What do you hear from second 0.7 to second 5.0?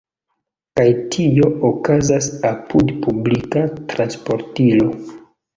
Kaj tio okazas apud publika transportilo.